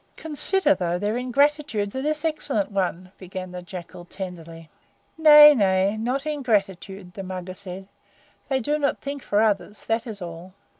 [0.15, 4.67] "Consider, though, their ingratitude to this excellent one," began the Jackal tenderly.
[5.15, 7.87] "Nay, nay, not ingratitude!" the Mugger said.
[8.49, 10.55] "They do not think for others; that is all.